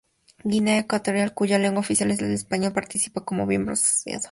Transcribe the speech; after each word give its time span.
Guinea 0.43 0.79
Ecuatorial, 0.79 1.35
cuya 1.35 1.59
lengua 1.59 1.81
oficial 1.81 2.09
es 2.09 2.17
el 2.21 2.31
español, 2.31 2.73
participa 2.73 3.23
como 3.23 3.45
miembro 3.45 3.73
asociado. 3.73 4.19